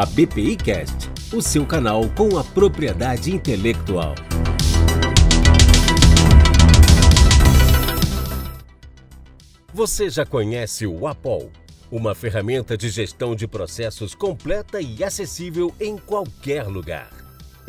[0.00, 4.14] a BPI Cast, o seu canal com a propriedade intelectual.
[9.74, 11.52] Você já conhece o Apol,
[11.90, 17.19] uma ferramenta de gestão de processos completa e acessível em qualquer lugar.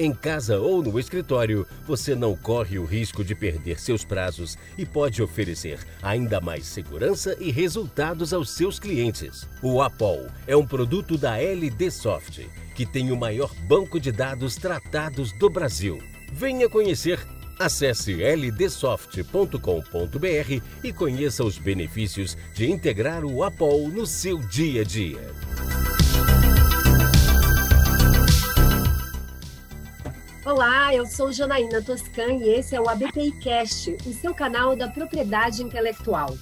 [0.02, 4.84] Em casa ou no escritório, você não corre o risco de perder seus prazos e
[4.84, 9.48] pode oferecer ainda mais segurança e resultados aos seus clientes.
[9.62, 12.40] O Apol é um produto da LD Soft,
[12.74, 16.00] que tem o maior banco de dados tratados do Brasil.
[16.34, 17.20] Venha conhecer.
[17.60, 19.62] Acesse ldsoft.com.br
[20.84, 25.22] e conheça os benefícios de integrar o Apol no seu dia a dia.
[30.44, 34.88] Olá, eu sou Janaína Toscan e esse é o ABPI Cast, o seu canal da
[34.88, 36.36] propriedade intelectual.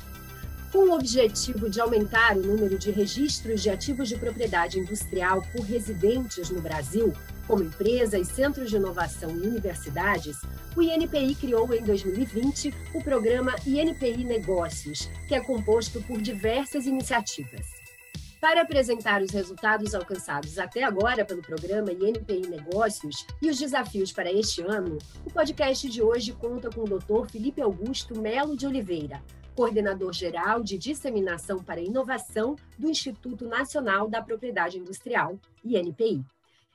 [0.72, 5.66] Com o objetivo de aumentar o número de registros de ativos de propriedade industrial por
[5.66, 7.12] residentes no Brasil,
[7.46, 10.38] como empresas, centros de inovação e universidades,
[10.78, 17.79] o INPI criou em 2020 o programa INPI Negócios, que é composto por diversas iniciativas.
[18.40, 24.32] Para apresentar os resultados alcançados até agora pelo programa INPI Negócios e os desafios para
[24.32, 27.30] este ano, o podcast de hoje conta com o Dr.
[27.30, 29.22] Felipe Augusto Melo de Oliveira,
[29.54, 36.24] coordenador geral de disseminação para inovação do Instituto Nacional da Propriedade Industrial, INPI.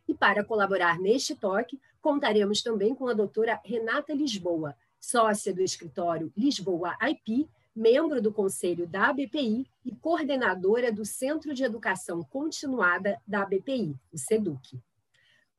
[0.06, 6.30] E para colaborar neste toque, contaremos também com a doutora Renata Lisboa, sócia do escritório
[6.36, 13.42] Lisboa IP, membro do conselho da ABPI e coordenadora do Centro de Educação Continuada da
[13.42, 14.80] ABPI, o SEDUC.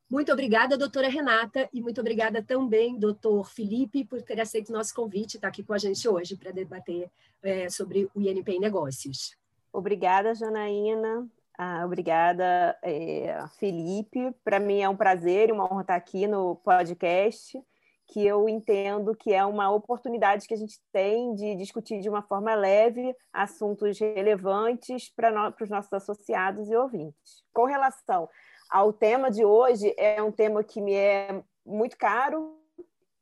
[0.10, 4.94] Muito obrigada, doutora Renata, e muito obrigada também, doutor Felipe, por ter aceito o nosso
[4.94, 7.10] convite e estar aqui com a gente hoje para debater
[7.42, 9.36] é, sobre o INP em Negócios.
[9.74, 11.28] Obrigada, Janaína.
[11.58, 14.32] Ah, obrigada, é, Felipe.
[14.44, 17.59] Para mim é um prazer e uma honra estar aqui no podcast
[18.08, 22.22] que eu entendo que é uma oportunidade que a gente tem de discutir de uma
[22.22, 27.44] forma leve assuntos relevantes para os nossos associados e ouvintes.
[27.54, 28.30] Com relação
[28.70, 32.60] ao tema de hoje, é um tema que me é muito caro,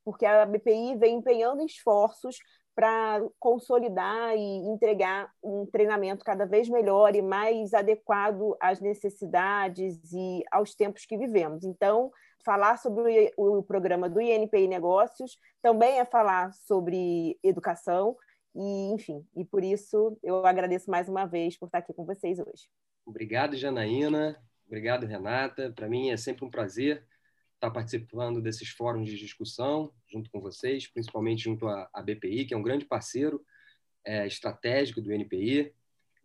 [0.03, 2.37] porque a BPI vem empenhando esforços
[2.75, 10.43] para consolidar e entregar um treinamento cada vez melhor e mais adequado às necessidades e
[10.51, 11.63] aos tempos que vivemos.
[11.63, 12.11] Então,
[12.43, 18.17] falar sobre o, programa do INPI Negócios também é falar sobre educação
[18.55, 22.39] e, enfim, e por isso eu agradeço mais uma vez por estar aqui com vocês
[22.39, 22.67] hoje.
[23.05, 24.37] Obrigado, Janaína.
[24.65, 25.71] Obrigado, Renata.
[25.75, 27.05] Para mim é sempre um prazer
[27.63, 32.57] estar participando desses fóruns de discussão junto com vocês, principalmente junto à, BPI, que é
[32.57, 33.43] um grande parceiro
[34.05, 35.73] é, estratégico do INPI.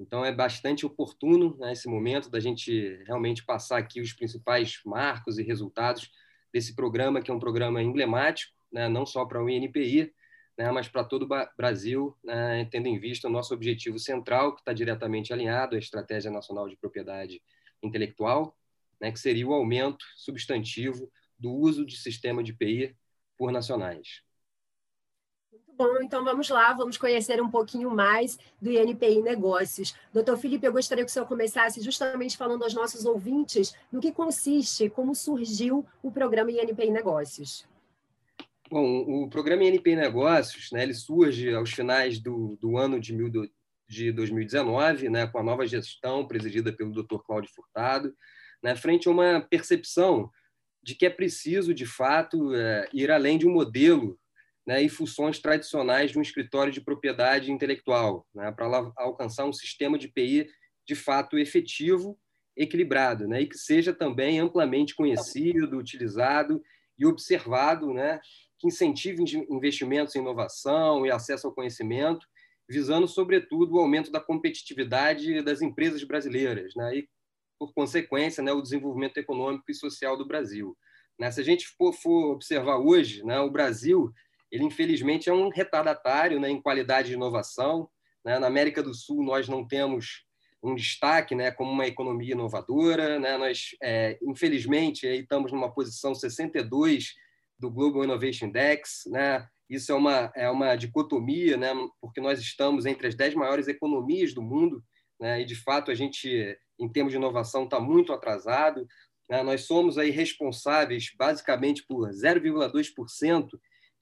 [0.00, 5.42] Então, é bastante oportuno né, momento da gente realmente passar aqui os principais marcos e
[5.42, 6.10] resultados
[6.52, 10.12] desse programa, que é um programa emblemático, né, não só para o INPI,
[10.56, 14.60] né, mas para todo o Brasil, né, tendo em vista o nosso objetivo central, que
[14.60, 17.40] está diretamente alinhado à Estratégia Nacional de Propriedade
[17.82, 18.56] Intelectual,
[19.00, 22.96] né, que seria o aumento substantivo do uso de sistema de PI
[23.36, 24.22] por nacionais.
[25.78, 29.94] Bom, então vamos lá, vamos conhecer um pouquinho mais do INPI Negócios.
[30.12, 34.10] Doutor Felipe, eu gostaria que o senhor começasse justamente falando aos nossos ouvintes no que
[34.10, 37.64] consiste, como surgiu o programa INPI Negócios.
[38.68, 43.30] Bom, o programa INPI Negócios, né, ele surge aos finais do, do ano de, mil,
[43.88, 47.18] de 2019, né, com a nova gestão presidida pelo Dr.
[47.24, 48.12] Cláudio Furtado,
[48.60, 50.28] né, frente a uma percepção
[50.82, 54.18] de que é preciso, de fato, é, ir além de um modelo
[54.66, 59.98] né, e funções tradicionais de um escritório de propriedade intelectual, né, para alcançar um sistema
[59.98, 60.48] de PI
[60.86, 62.18] de fato efetivo,
[62.56, 66.62] equilibrado, né, e que seja também amplamente conhecido, utilizado
[66.98, 68.20] e observado, né,
[68.58, 72.26] que incentive investimentos em inovação e acesso ao conhecimento,
[72.68, 77.08] visando, sobretudo, o aumento da competitividade das empresas brasileiras né, e,
[77.58, 80.76] por consequência, né, o desenvolvimento econômico e social do Brasil.
[81.18, 84.12] Né, se a gente for, for observar hoje, né, o Brasil
[84.50, 87.88] ele infelizmente é um retardatário né, em qualidade de inovação.
[88.24, 88.38] Né?
[88.38, 90.24] Na América do Sul, nós não temos
[90.62, 93.18] um destaque né, como uma economia inovadora.
[93.18, 93.36] Né?
[93.36, 97.14] Nós, é, infelizmente, aí estamos numa posição 62
[97.58, 99.02] do Global Innovation Index.
[99.06, 99.46] Né?
[99.68, 101.72] Isso é uma, é uma dicotomia, né?
[102.00, 104.82] porque nós estamos entre as 10 maiores economias do mundo,
[105.20, 105.40] né?
[105.40, 108.86] e, de fato, a gente, em termos de inovação, está muito atrasado.
[109.28, 109.42] Né?
[109.42, 113.48] Nós somos aí responsáveis, basicamente, por 0,2%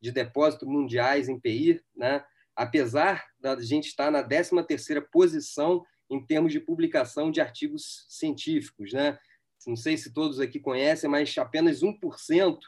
[0.01, 2.25] de depósitos mundiais em PI, né?
[2.55, 8.93] apesar da gente estar na 13ª posição em termos de publicação de artigos científicos.
[8.93, 9.19] Né?
[9.67, 12.59] não sei se todos aqui conhecem, mas apenas 1%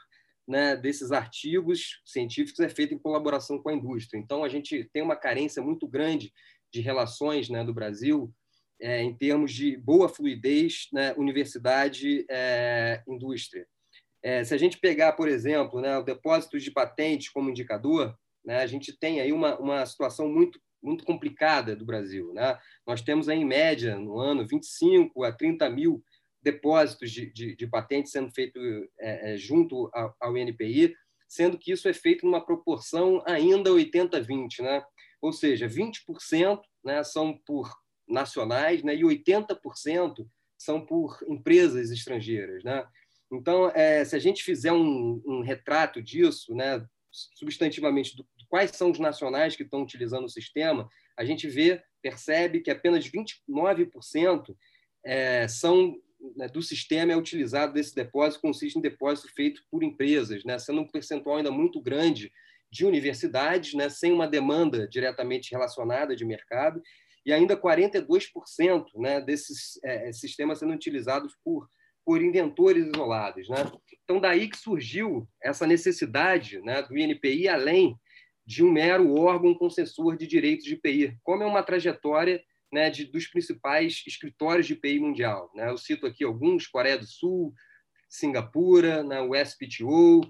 [0.47, 4.19] né, desses artigos científicos é feito em colaboração com a indústria.
[4.19, 6.33] Então, a gente tem uma carência muito grande
[6.73, 8.33] de relações né, do Brasil
[8.81, 13.67] é, em termos de boa fluidez né, universidade-indústria.
[14.21, 18.61] É, se a gente pegar, por exemplo, né, o depósito de patentes como indicador, né,
[18.61, 22.33] a gente tem aí uma, uma situação muito, muito complicada do Brasil.
[22.33, 22.57] Né?
[22.85, 26.03] Nós temos, aí, em média, no ano, 25 a 30 mil
[26.41, 28.61] depósitos de, de, de patentes sendo feitos
[28.99, 30.95] é, é, junto ao, ao INPI,
[31.27, 34.83] sendo que isso é feito numa proporção ainda 80-20, né?
[35.21, 37.69] ou seja, 20% né, são por
[38.09, 40.27] nacionais né, e 80%
[40.57, 42.63] são por empresas estrangeiras.
[42.63, 42.85] Né?
[43.31, 48.91] Então, é, se a gente fizer um, um retrato disso, né, substantivamente, do, quais são
[48.91, 54.55] os nacionais que estão utilizando o sistema, a gente vê, percebe que apenas 29%
[55.05, 55.95] é, são
[56.35, 60.81] né, do sistema é utilizado desse depósito, consiste em depósito feito por empresas, né, sendo
[60.81, 62.31] um percentual ainda muito grande
[62.71, 66.81] de universidades, né, sem uma demanda diretamente relacionada de mercado,
[67.25, 71.67] e ainda 42% né, desses é, sistemas sendo utilizados por
[72.09, 73.47] por inventores isolados.
[73.49, 73.57] Né?
[74.03, 77.95] Então, daí que surgiu essa necessidade né, do INPI, além
[78.43, 82.41] de um mero órgão concessor de direitos de IPI, como é uma trajetória
[82.73, 85.51] né, de, dos principais escritórios de IPI mundial.
[85.53, 85.69] Né?
[85.69, 87.53] Eu cito aqui alguns, Coreia do Sul,
[88.09, 90.21] Singapura, né, o SPTO,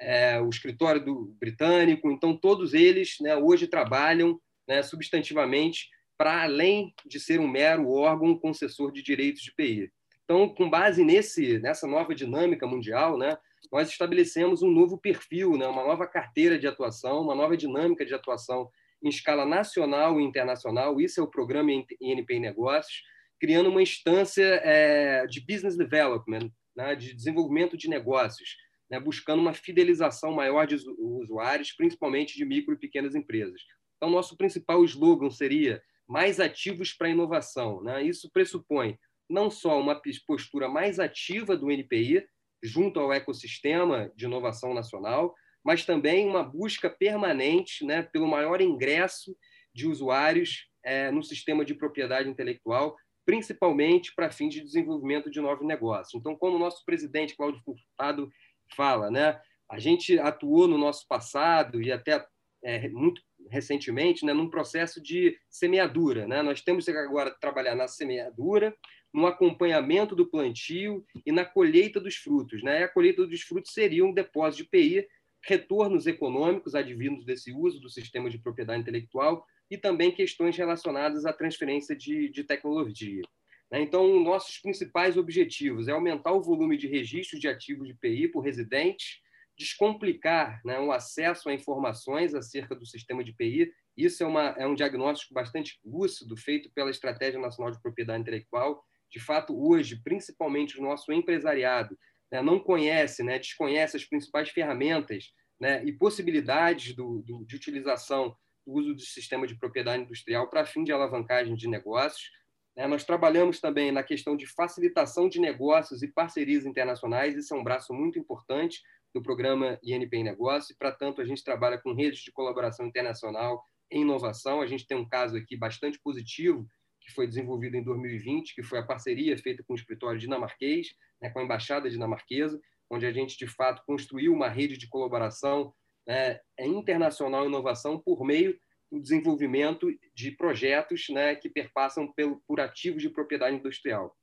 [0.00, 6.92] é, o escritório do britânico, então todos eles né, hoje trabalham né, substantivamente para além
[7.06, 9.92] de ser um mero órgão concessor de direitos de IPI.
[10.24, 13.38] Então, com base nesse, nessa nova dinâmica mundial, né,
[13.72, 18.12] nós estabelecemos um novo perfil, né, uma nova carteira de atuação, uma nova dinâmica de
[18.12, 18.68] atuação
[19.02, 21.00] em escala nacional e internacional.
[21.00, 23.02] Isso é o programa INP Negócios,
[23.40, 28.56] criando uma instância é, de business development, né, de desenvolvimento de negócios,
[28.90, 33.62] né, buscando uma fidelização maior de usuários, principalmente de micro e pequenas empresas.
[33.96, 37.82] Então, nosso principal slogan seria mais ativos para a inovação.
[37.82, 38.02] Né?
[38.02, 42.26] Isso pressupõe não só uma postura mais ativa do NPI
[42.62, 49.36] junto ao ecossistema de inovação nacional, mas também uma busca permanente né, pelo maior ingresso
[49.74, 52.96] de usuários é, no sistema de propriedade intelectual,
[53.26, 56.18] principalmente para fins de desenvolvimento de novos negócios.
[56.18, 58.30] Então, como o nosso presidente Cláudio Furtado
[58.74, 59.38] fala, né,
[59.70, 62.26] a gente atuou no nosso passado e até
[62.64, 63.20] é, muito
[63.50, 66.26] recentemente né, num processo de semeadura.
[66.26, 66.42] Né?
[66.42, 68.74] Nós temos que agora trabalhar na semeadura,
[69.12, 72.62] no acompanhamento do plantio e na colheita dos frutos.
[72.62, 72.84] Né?
[72.84, 75.06] a colheita dos frutos seria um depósito de PI,
[75.44, 81.32] retornos econômicos advindos desse uso do sistema de propriedade intelectual e também questões relacionadas à
[81.32, 83.22] transferência de, de tecnologia.
[83.70, 83.80] Né?
[83.80, 88.40] Então, nossos principais objetivos é aumentar o volume de registros de ativos de PI por
[88.40, 89.20] residente,
[89.58, 93.72] descomplicar né, o acesso a informações acerca do sistema de PI.
[93.96, 98.82] Isso é, uma, é um diagnóstico bastante lúcido feito pela Estratégia Nacional de Propriedade Intelectual,
[99.10, 101.98] de fato, hoje, principalmente o nosso empresariado,
[102.30, 108.36] né, não conhece, né, desconhece as principais ferramentas né, e possibilidades do, do, de utilização
[108.66, 112.30] do uso do sistema de propriedade industrial para fim de alavancagem de negócios.
[112.76, 112.86] Né.
[112.86, 117.64] Nós trabalhamos também na questão de facilitação de negócios e parcerias internacionais, isso é um
[117.64, 118.82] braço muito importante
[119.14, 122.86] do programa INP em Negócio, e, para tanto, a gente trabalha com redes de colaboração
[122.86, 124.60] internacional em inovação.
[124.60, 126.66] A gente tem um caso aqui bastante positivo
[127.00, 130.88] que foi desenvolvido em 2020, que foi a parceria feita com o escritório dinamarquês,
[131.20, 132.60] né, com a embaixada dinamarquesa,
[132.90, 135.72] onde a gente de fato construiu uma rede de colaboração
[136.06, 138.58] né, internacional e inovação por meio
[138.90, 144.16] do desenvolvimento de projetos né, que perpassam pelo, por ativos de propriedade industrial.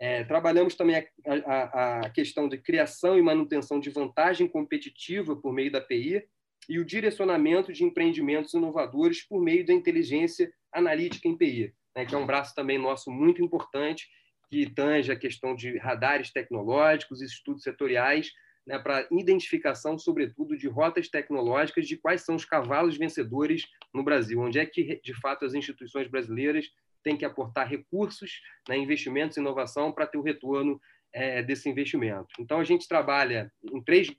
[0.00, 5.52] É, trabalhamos também a, a, a, questão de criação e manutenção de vantagem competitiva por
[5.52, 6.24] meio da PI
[6.68, 12.14] e o direcionamento de empreendimentos inovadores por meio da inteligência analítica em PI né, que
[12.14, 14.08] é um braço também nosso muito importante,
[14.48, 18.30] que tange a questão de radares tecnológicos e estudos setoriais,
[18.64, 24.40] né, para identificação, sobretudo, de rotas tecnológicas, de quais são os cavalos vencedores no Brasil,
[24.40, 26.66] onde é que, de fato, as instituições brasileiras
[27.08, 30.78] têm que aportar recursos, né, investimentos inovação para ter o retorno
[31.10, 32.28] é, desse investimento.
[32.38, 34.14] Então, a gente trabalha em três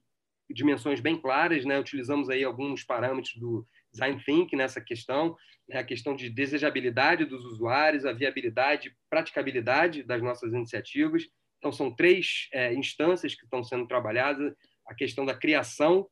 [0.50, 1.80] dimensões bem claras, né?
[1.80, 5.36] utilizamos aí alguns parâmetros do design thinking nessa questão,
[5.68, 5.78] né?
[5.78, 11.28] a questão de desejabilidade dos usuários, a viabilidade, praticabilidade das nossas iniciativas.
[11.60, 14.52] Então, são três é, instâncias que estão sendo trabalhadas:
[14.88, 16.08] a questão da criação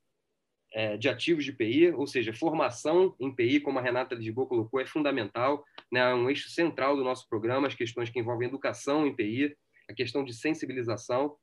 [1.00, 4.86] de ativos de PI, ou seja, formação em PI, como a Renata Lisboa colocou, é
[4.86, 6.01] fundamental, né?
[6.01, 9.55] é um eixo central do nosso programa, as questões que envolvem educação em PI,
[9.89, 11.36] a questão de sensibilização.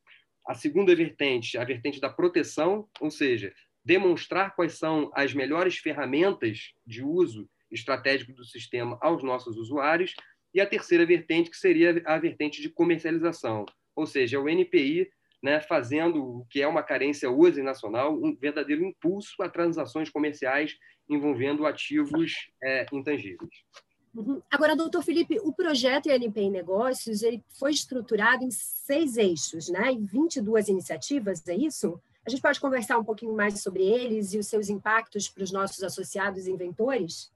[0.46, 3.52] A segunda vertente, a vertente da proteção, ou seja,
[3.84, 10.14] demonstrar quais são as melhores ferramentas de uso estratégico do sistema aos nossos usuários.
[10.54, 15.08] E a terceira vertente, que seria a vertente de comercialização, ou seja, o NPI
[15.44, 20.74] né, fazendo o que é uma carência hoje nacional, um verdadeiro impulso a transações comerciais
[21.06, 22.32] envolvendo ativos
[22.62, 23.52] é, intangíveis.
[24.14, 24.40] Uhum.
[24.50, 29.92] Agora, doutor Felipe, o projeto INP em Negócios ele foi estruturado em seis eixos, né?
[29.92, 32.00] em 22 iniciativas, é isso?
[32.26, 35.52] A gente pode conversar um pouquinho mais sobre eles e os seus impactos para os
[35.52, 37.30] nossos associados e inventores?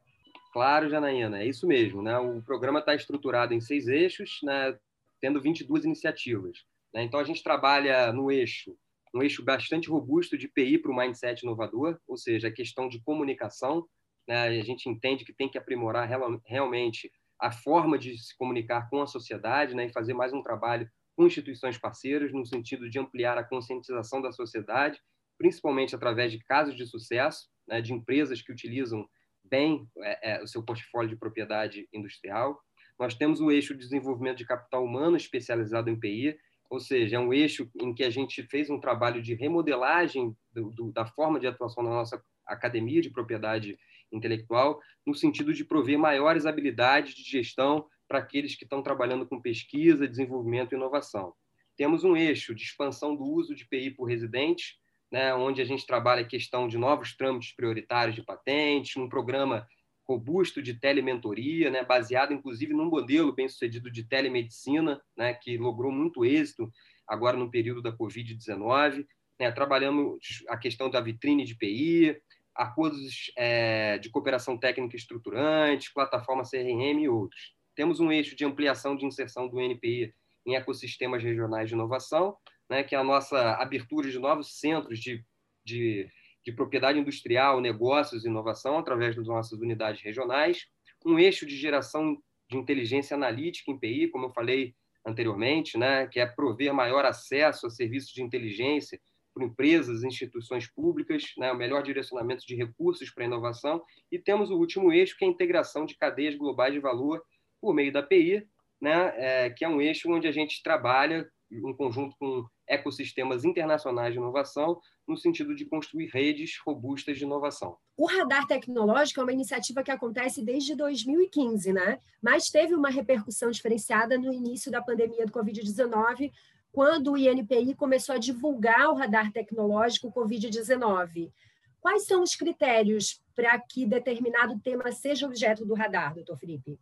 [0.55, 2.01] Claro, Janaína, é isso mesmo.
[2.01, 2.19] Né?
[2.19, 4.75] O programa está estruturado em seis eixos, né?
[5.21, 6.65] tendo 22 iniciativas.
[6.95, 7.03] Né?
[7.03, 8.77] Então, a gente trabalha no eixo,
[9.15, 13.03] um eixo bastante robusto de PI para o mindset inovador, ou seja, a questão de
[13.03, 13.87] comunicação.
[14.27, 14.43] Né?
[14.43, 16.09] A gente entende que tem que aprimorar
[16.45, 19.87] realmente a forma de se comunicar com a sociedade né?
[19.87, 24.31] e fazer mais um trabalho com instituições parceiras, no sentido de ampliar a conscientização da
[24.31, 25.01] sociedade,
[25.37, 27.81] principalmente através de casos de sucesso, né?
[27.81, 29.09] de empresas que utilizam
[29.45, 32.61] bem é, é, o seu portfólio de propriedade industrial.
[32.99, 36.37] Nós temos o eixo de desenvolvimento de capital humano especializado em PI,
[36.71, 40.71] ou seja, é um eixo em que a gente fez um trabalho de remodelagem do,
[40.71, 43.79] do, da forma de atuação da nossa academia de propriedade
[44.13, 49.41] intelectual, no sentido de prover maiores habilidades de gestão para aqueles que estão trabalhando com
[49.41, 51.35] pesquisa, desenvolvimento e inovação.
[51.77, 54.77] Temos um eixo de expansão do uso de PI por residentes,
[55.13, 59.67] né, onde a gente trabalha a questão de novos trâmites prioritários de patentes, um programa
[60.09, 65.93] robusto de telementoria, né, baseado inclusive num modelo bem sucedido de telemedicina, né, que logrou
[65.93, 66.73] muito êxito
[67.07, 69.07] agora no período da Covid-19.
[69.39, 72.17] Né, trabalhamos a questão da vitrine de PI,
[72.55, 77.55] acordos é, de cooperação técnica estruturante, plataforma CRM e outros.
[77.77, 80.13] Temos um eixo de ampliação de inserção do NPI
[80.45, 82.37] em ecossistemas regionais de inovação,
[82.69, 85.23] né, que é a nossa abertura de novos centros de,
[85.65, 86.09] de
[86.45, 90.67] de propriedade industrial, negócios e inovação através das nossas unidades regionais,
[91.05, 92.17] um eixo de geração
[92.51, 94.75] de inteligência analítica em PI, como eu falei
[95.07, 99.01] anteriormente, né, que é prover maior acesso a serviços de inteligência
[99.33, 104.51] por empresas instituições públicas, né, o melhor direcionamento de recursos para a inovação, e temos
[104.51, 107.23] o último eixo, que é a integração de cadeias globais de valor
[107.61, 108.47] por meio da PI,
[108.81, 114.13] né, é, que é um eixo onde a gente trabalha em conjunto com ecossistemas internacionais
[114.13, 117.77] de inovação, no sentido de construir redes robustas de inovação.
[117.97, 121.99] O radar tecnológico é uma iniciativa que acontece desde 2015, né?
[122.23, 126.31] Mas teve uma repercussão diferenciada no início da pandemia do Covid-19,
[126.71, 131.33] quando o INPI começou a divulgar o radar tecnológico Covid-19.
[131.81, 136.79] Quais são os critérios para que determinado tema seja objeto do radar, doutor Felipe?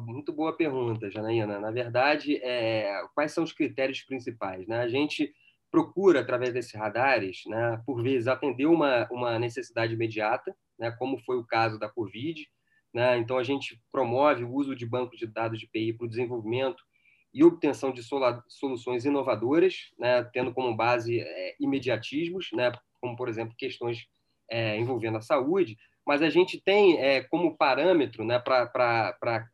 [0.00, 1.58] Muito boa pergunta, Janaína.
[1.58, 4.66] Na verdade, é, quais são os critérios principais?
[4.66, 4.80] Né?
[4.80, 5.32] A gente
[5.70, 11.38] procura, através desses radares, né, por vezes, atender uma, uma necessidade imediata, né, como foi
[11.38, 12.46] o caso da Covid.
[12.92, 13.18] Né?
[13.18, 16.82] Então, a gente promove o uso de bancos de dados de PI para o desenvolvimento
[17.32, 18.02] e obtenção de
[18.48, 22.70] soluções inovadoras, né, tendo como base é, imediatismos, né,
[23.00, 24.06] como, por exemplo, questões
[24.50, 29.48] é, envolvendo a saúde, mas a gente tem é, como parâmetro né, para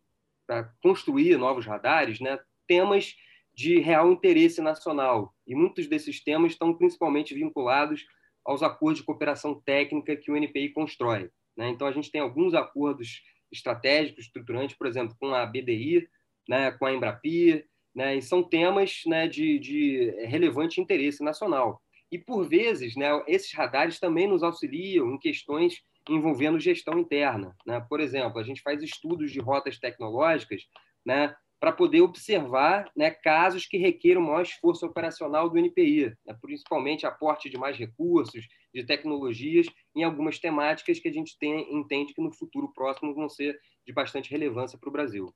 [0.48, 3.14] para construir novos radares, né, temas
[3.54, 5.34] de real interesse nacional.
[5.46, 8.06] E muitos desses temas estão principalmente vinculados
[8.44, 11.30] aos acordos de cooperação técnica que o NPI constrói.
[11.54, 11.68] Né?
[11.68, 16.08] Então, a gente tem alguns acordos estratégicos, estruturantes, por exemplo, com a BDI,
[16.48, 17.64] né, com a Embrapi,
[17.94, 21.82] né, e são temas né, de, de relevante interesse nacional.
[22.10, 27.54] E, por vezes, né, esses radares também nos auxiliam em questões envolvendo gestão interna.
[27.66, 27.84] Né?
[27.88, 30.62] Por exemplo, a gente faz estudos de rotas tecnológicas
[31.04, 37.06] né, para poder observar né, casos que requeram maior esforço operacional do NPI, né, principalmente
[37.06, 42.22] aporte de mais recursos, de tecnologias, em algumas temáticas que a gente tem, entende que
[42.22, 45.34] no futuro próximo vão ser de bastante relevância para o Brasil.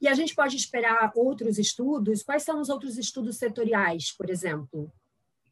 [0.00, 2.22] E a gente pode esperar outros estudos?
[2.22, 4.92] Quais são os outros estudos setoriais, por exemplo?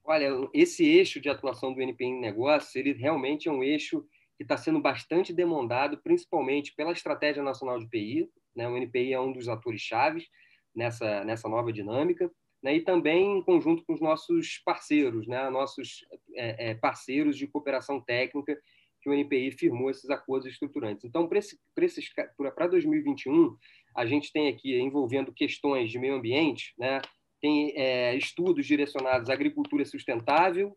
[0.04, 4.04] Olha, esse eixo de atuação do NPI em negócios, ele realmente é um eixo
[4.40, 8.26] que está sendo bastante demandado, principalmente pela Estratégia Nacional de PI.
[8.56, 8.66] Né?
[8.66, 10.26] O NPI é um dos atores chaves
[10.74, 12.32] nessa, nessa nova dinâmica,
[12.62, 12.74] né?
[12.74, 15.50] e também em conjunto com os nossos parceiros, né?
[15.50, 18.58] nossos é, é, parceiros de cooperação técnica,
[19.02, 21.04] que o NPI firmou esses acordos estruturantes.
[21.04, 23.54] Então, para 2021,
[23.94, 27.02] a gente tem aqui envolvendo questões de meio ambiente, né?
[27.42, 30.74] tem é, estudos direcionados à agricultura sustentável,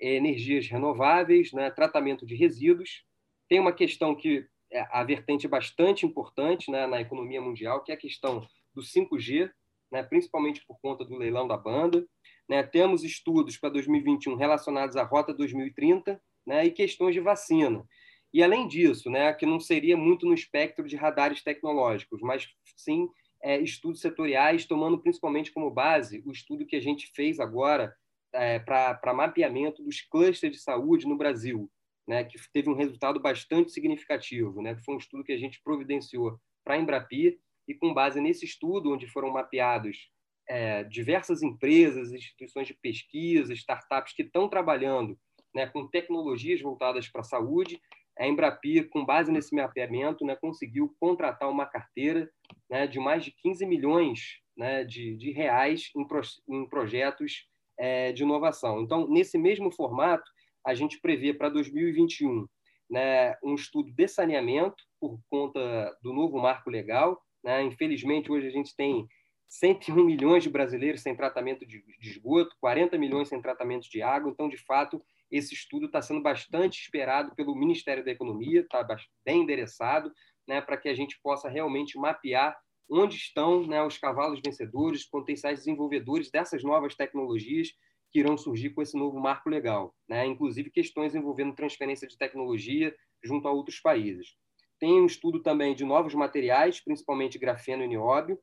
[0.00, 3.04] energias renováveis, né, tratamento de resíduos.
[3.48, 7.94] Tem uma questão que é a vertente bastante importante né, na economia mundial, que é
[7.94, 9.50] a questão do 5G,
[9.90, 12.06] né, principalmente por conta do leilão da banda.
[12.48, 17.84] Né, temos estudos para 2021 relacionados à Rota 2030 né, e questões de vacina.
[18.32, 23.08] E, além disso, né, que não seria muito no espectro de radares tecnológicos, mas sim
[23.42, 27.92] é, estudos setoriais, tomando principalmente como base o estudo que a gente fez agora
[28.32, 31.70] é, para mapeamento dos clusters de saúde no Brasil,
[32.06, 35.60] né, que teve um resultado bastante significativo, né, que foi um estudo que a gente
[35.62, 40.10] providenciou para a Embrapi, e com base nesse estudo, onde foram mapeados
[40.48, 45.16] é, diversas empresas, instituições de pesquisa, startups que estão trabalhando
[45.54, 47.80] né, com tecnologias voltadas para a saúde,
[48.18, 52.28] a Embrapi, com base nesse mapeamento, né, conseguiu contratar uma carteira
[52.68, 57.48] né, de mais de 15 milhões né, de, de reais em, pro, em projetos
[57.80, 58.82] é, de inovação.
[58.82, 60.30] Então, nesse mesmo formato,
[60.64, 62.46] a gente prevê para 2021
[62.90, 67.18] né, um estudo de saneamento por conta do novo marco legal.
[67.42, 67.62] Né?
[67.62, 69.08] Infelizmente, hoje a gente tem
[69.48, 74.30] 101 milhões de brasileiros sem tratamento de, de esgoto, 40 milhões sem tratamento de água.
[74.30, 78.86] Então, de fato, esse estudo está sendo bastante esperado pelo Ministério da Economia, está
[79.24, 80.12] bem endereçado,
[80.46, 82.54] né, para que a gente possa realmente mapear
[82.90, 87.68] onde estão né, os cavalos vencedores, potenciais desenvolvedores dessas novas tecnologias
[88.10, 90.26] que irão surgir com esse novo marco legal, né?
[90.26, 94.34] inclusive questões envolvendo transferência de tecnologia junto a outros países.
[94.80, 98.38] Tem um estudo também de novos materiais, principalmente grafeno e nióbio,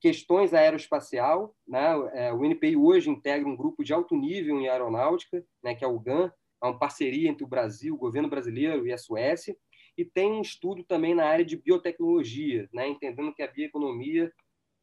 [0.00, 1.54] questões aeroespacial.
[1.66, 1.80] Né?
[2.12, 5.88] É, o INPI hoje integra um grupo de alto nível em aeronáutica, né, que é
[5.88, 6.30] o GAN,
[6.62, 9.56] é uma parceria entre o Brasil, o governo brasileiro e a Suécia,
[9.98, 14.32] e tem um estudo também na área de biotecnologia, né, entendendo que a bioeconomia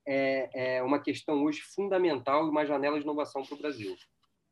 [0.05, 3.95] é, é uma questão hoje fundamental e uma janela de inovação para o Brasil.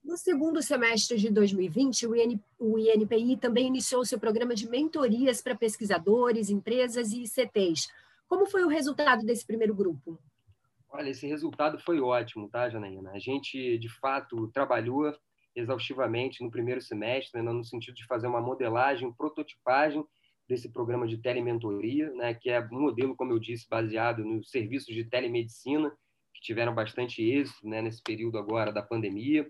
[0.02, 5.42] No segundo semestre de 2020, o, IN, o INPI também iniciou seu programa de mentorias
[5.42, 7.90] para pesquisadores, empresas e ICTs.
[8.28, 10.18] Como foi o resultado desse primeiro grupo?
[10.90, 13.12] Olha, esse resultado foi ótimo, tá, Janaína?
[13.12, 15.14] A gente, de fato, trabalhou
[15.56, 20.04] exaustivamente no primeiro semestre, né, no sentido de fazer uma modelagem, prototipagem
[20.48, 24.94] desse programa de telementoria, né, que é um modelo, como eu disse, baseado nos serviços
[24.94, 25.90] de telemedicina,
[26.34, 29.48] que tiveram bastante êxito né, nesse período agora da pandemia.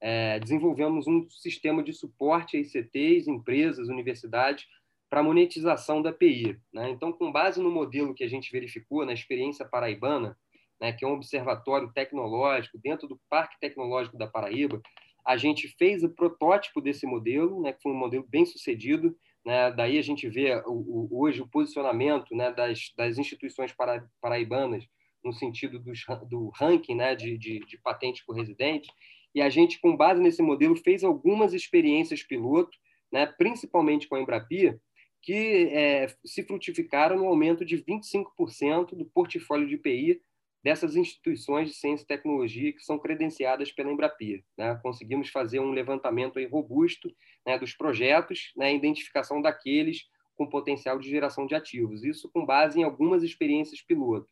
[0.00, 4.66] É, desenvolvemos um sistema de suporte a ICTs, empresas, universidades,
[5.08, 6.58] para monetização da PI.
[6.72, 6.90] Né?
[6.90, 10.36] Então, com base no modelo que a gente verificou na experiência paraibana,
[10.80, 14.82] né, que é um observatório tecnológico dentro do Parque Tecnológico da Paraíba.
[15.24, 19.16] A gente fez o protótipo desse modelo, né, que foi um modelo bem sucedido.
[19.44, 24.06] Né, daí a gente vê o, o, hoje o posicionamento né, das, das instituições para,
[24.20, 24.86] paraibanas
[25.24, 28.88] no sentido dos, do ranking né, de, de, de patentes por residente.
[29.34, 32.76] E a gente, com base nesse modelo, fez algumas experiências piloto,
[33.10, 34.80] né, principalmente com a Embrapia,
[35.20, 40.20] que é, se frutificaram no aumento de 25% do portfólio de IPI
[40.62, 44.42] dessas instituições de ciência e tecnologia que são credenciadas pela Embrapia.
[44.56, 44.78] Né?
[44.82, 47.12] Conseguimos fazer um levantamento robusto
[47.46, 50.04] né, dos projetos, né, identificação daqueles
[50.36, 52.04] com potencial de geração de ativos.
[52.04, 54.28] Isso com base em algumas experiências piloto.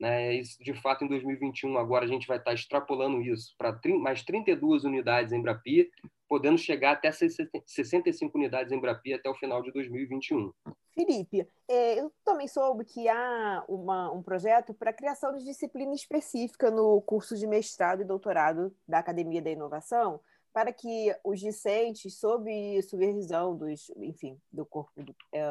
[0.00, 0.34] Né?
[0.34, 4.84] Isso, de fato, em 2021, agora a gente vai estar extrapolando isso para mais 32
[4.84, 5.86] unidades em Embrapia,
[6.28, 10.50] podendo chegar até 65 unidades em Embrapia até o final de 2021.
[10.92, 15.94] Felipe, é, eu também soube que há uma, um projeto para a criação de disciplina
[15.94, 20.20] específica no curso de mestrado e doutorado da Academia da Inovação,
[20.52, 25.50] para que os discentes, sob supervisão dos, enfim, do corpo do, é,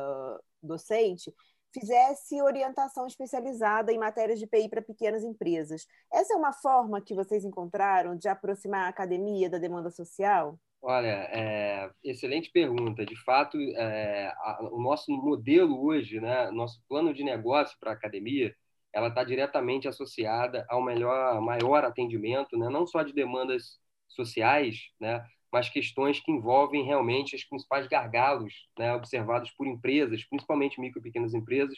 [0.62, 1.34] docente,
[1.74, 5.88] fizesse orientação especializada em matérias de PI para pequenas empresas.
[6.12, 10.60] Essa é uma forma que vocês encontraram de aproximar a academia da demanda social?
[10.82, 13.06] Olha, é, excelente pergunta.
[13.06, 17.94] De fato, é, a, o nosso modelo hoje, né, nosso plano de negócio para a
[17.94, 18.54] academia,
[18.92, 23.80] ela está diretamente associada ao melhor, maior atendimento, né, não só de demandas
[24.14, 30.80] sociais, né, mas questões que envolvem realmente os principais gargalos né, observados por empresas, principalmente
[30.80, 31.78] micro e pequenas empresas,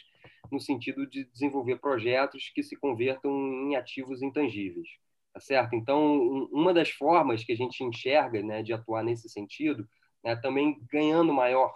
[0.50, 4.88] no sentido de desenvolver projetos que se convertam em ativos intangíveis.
[5.32, 5.74] Tá certo?
[5.74, 9.84] Então, uma das formas que a gente enxerga né, de atuar nesse sentido,
[10.22, 11.74] né, também ganhando maior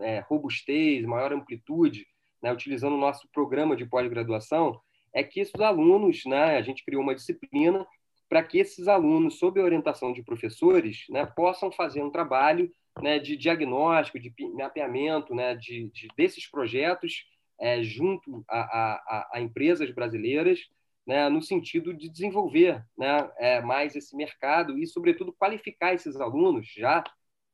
[0.00, 2.06] é, robustez, maior amplitude,
[2.42, 4.80] né, utilizando o nosso programa de pós-graduação,
[5.12, 7.86] é que esses alunos, né, a gente criou uma disciplina
[8.28, 13.36] para que esses alunos, sob orientação de professores, né, possam fazer um trabalho né, de
[13.36, 17.26] diagnóstico, de mapeamento né, de, de desses projetos
[17.60, 20.60] é, junto a, a, a empresas brasileiras,
[21.06, 26.66] né, no sentido de desenvolver né, é, mais esse mercado e, sobretudo, qualificar esses alunos
[26.66, 27.04] já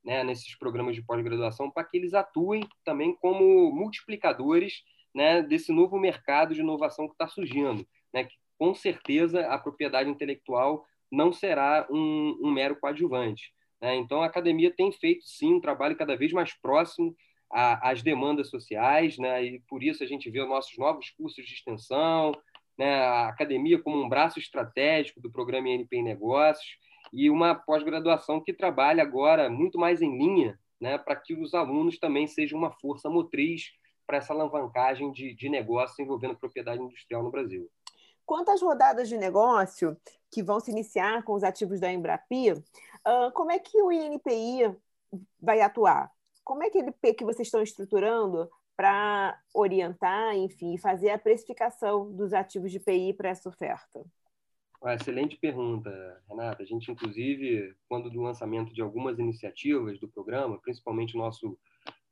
[0.04, 4.82] né, nesses programas de pós-graduação para que eles atuem também como multiplicadores
[5.14, 8.28] né, desse novo mercado de inovação que está surgindo, né,
[8.60, 13.54] com certeza a propriedade intelectual não será um, um mero coadjuvante.
[13.80, 13.96] Né?
[13.96, 17.16] Então, a academia tem feito, sim, um trabalho cada vez mais próximo
[17.50, 19.42] às demandas sociais, né?
[19.42, 22.32] e por isso a gente vê os nossos novos cursos de extensão,
[22.78, 22.96] né?
[22.96, 26.76] a academia como um braço estratégico do programa INP em Negócios,
[27.14, 30.98] e uma pós-graduação que trabalha agora muito mais em linha né?
[30.98, 33.72] para que os alunos também sejam uma força motriz
[34.06, 37.70] para essa alavancagem de, de negócios envolvendo propriedade industrial no Brasil.
[38.30, 39.96] Quantas rodadas de negócio
[40.30, 42.54] que vão se iniciar com os ativos da Embrapi,
[43.34, 44.72] como é que o INPI
[45.42, 46.08] vai atuar?
[46.44, 52.32] Como é que ele que vocês estão estruturando para orientar, enfim, fazer a precificação dos
[52.32, 54.06] ativos de PI para essa oferta?
[54.84, 55.90] Excelente pergunta,
[56.28, 56.62] Renata.
[56.62, 61.58] A gente, inclusive, quando do lançamento de algumas iniciativas do programa, principalmente o nosso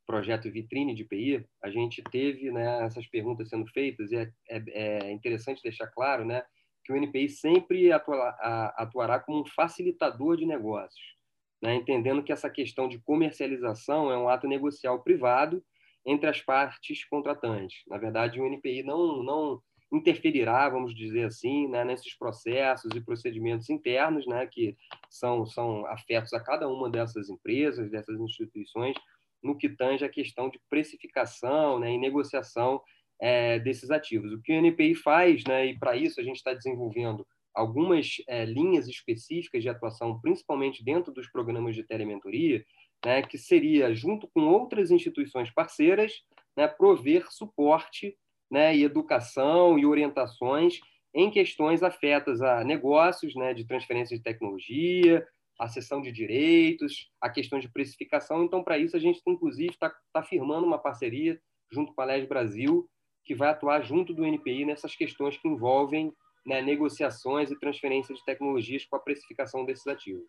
[0.09, 4.63] projeto Vitrine de PI, a gente teve né, essas perguntas sendo feitas e é, é,
[4.73, 6.41] é interessante deixar claro né,
[6.83, 8.29] que o NPI sempre atua,
[8.75, 11.15] atuará como um facilitador de negócios,
[11.61, 15.63] né, entendendo que essa questão de comercialização é um ato negocial privado
[16.03, 17.83] entre as partes contratantes.
[17.87, 19.61] Na verdade, o NPI não, não
[19.93, 24.75] interferirá, vamos dizer assim, né, nesses processos e procedimentos internos né, que
[25.07, 28.95] são, são afetos a cada uma dessas empresas, dessas instituições,
[29.41, 32.81] no que tange a questão de precificação né, e negociação
[33.19, 34.31] é, desses ativos.
[34.31, 38.45] O que o NPI faz, né, e para isso a gente está desenvolvendo algumas é,
[38.45, 42.63] linhas específicas de atuação, principalmente dentro dos programas de telementoria,
[43.05, 46.13] né, que seria, junto com outras instituições parceiras,
[46.55, 48.15] né, prover suporte
[48.51, 50.79] né, e educação e orientações
[51.13, 55.25] em questões afetas a negócios né, de transferência de tecnologia,
[55.59, 58.43] a cessão de direitos, a questão de precificação.
[58.43, 62.27] Então, para isso, a gente, inclusive, está tá firmando uma parceria junto com a LES
[62.27, 62.89] Brasil,
[63.25, 66.13] que vai atuar junto do NPI nessas questões que envolvem
[66.45, 70.25] né, negociações e transferência de tecnologias com a precificação desses ativos.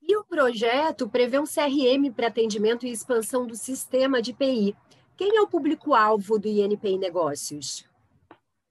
[0.00, 4.76] E o projeto prevê um CRM para atendimento e expansão do sistema de PI.
[5.16, 7.84] Quem é o público-alvo do INPI Negócios?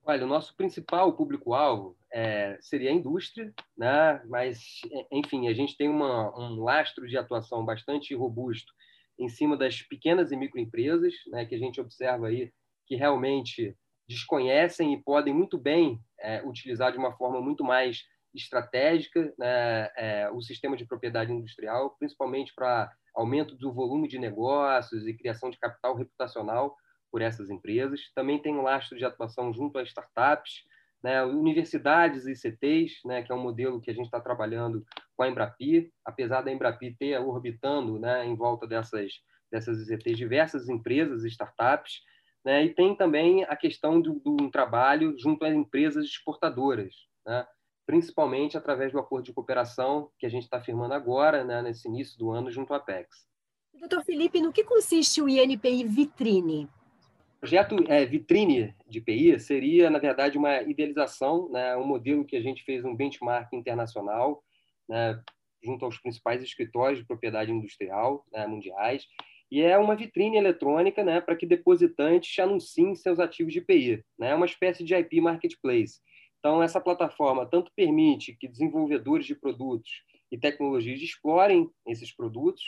[0.06, 4.22] Olha, o nosso principal público-alvo é, seria a indústria, né?
[4.28, 8.72] mas, enfim, a gente tem uma, um lastro de atuação bastante robusto
[9.20, 11.46] em cima das pequenas e microempresas, né?
[11.46, 12.52] que a gente observa aí
[12.86, 13.76] que realmente
[14.08, 19.90] desconhecem e podem muito bem é, utilizar de uma forma muito mais estratégica né?
[19.98, 25.50] é, o sistema de propriedade industrial, principalmente para aumento do volume de negócios e criação
[25.50, 26.76] de capital reputacional
[27.12, 28.12] por essas empresas.
[28.14, 30.64] Também tem um lastro de atuação junto a startups,
[31.04, 34.84] né, universidades e ICTs, né, que é um modelo que a gente está trabalhando
[35.16, 39.12] com a Embrapi, apesar da Embrapi ter orbitando né, em volta dessas,
[39.52, 42.02] dessas ICTs diversas empresas e startups,
[42.44, 46.94] né, e tem também a questão do, do trabalho junto às empresas exportadoras,
[47.26, 47.46] né,
[47.86, 52.18] principalmente através do acordo de cooperação que a gente está firmando agora, né, nesse início
[52.18, 53.28] do ano, junto à Apex.
[53.74, 56.68] Doutor Felipe, no que consiste o INPI Vitrine?
[57.38, 62.36] O projeto é, Vitrine de PI seria, na verdade, uma idealização, né, um modelo que
[62.36, 64.44] a gente fez um benchmark internacional,
[64.90, 65.22] né,
[65.64, 69.06] junto aos principais escritórios de propriedade industrial né, mundiais,
[69.52, 74.04] e é uma vitrine eletrônica né, para que depositantes anunciem seus ativos de PI.
[74.18, 76.00] Né, é uma espécie de IP marketplace.
[76.40, 79.92] Então, essa plataforma tanto permite que desenvolvedores de produtos
[80.32, 82.64] e tecnologias explorem esses produtos,